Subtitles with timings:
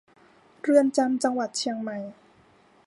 [0.61, 1.97] เรือนจำจังหวัดเชียงใหม่